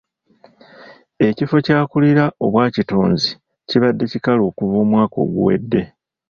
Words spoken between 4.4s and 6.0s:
okuva omwaka oguwedde.